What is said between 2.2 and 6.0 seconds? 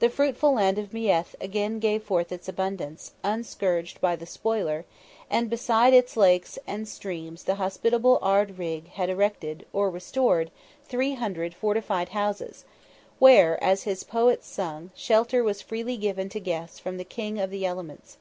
its abundance, unscourged by the spoiler, and beside